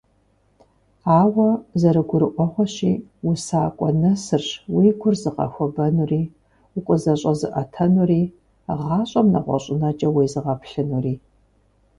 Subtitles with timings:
[1.19, 1.49] Ауэ,
[1.79, 2.93] зэрыгурыӀуэгъуэщи,
[3.29, 6.23] усакӀуэ нэсырщ уи гур зыгъэхуэбэнури,
[6.77, 8.21] укъызэщӀэзыӀэтэнури,
[8.83, 11.15] гъащӀэм нэгъуэщӀынэкӀэ уезыгъэплъынури.